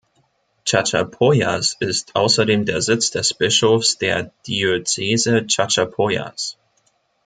[0.65, 6.57] Chachapoyas ist außerdem der Sitz des Bischofs der Diözese Chachapoyas.